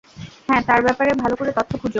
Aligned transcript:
হ্যাঁ 0.47 0.61
তার 0.67 0.79
ব্যপারে 0.85 1.11
ভালো 1.21 1.35
করে 1.35 1.51
তথ্য 1.51 1.71
খুজো। 1.73 1.89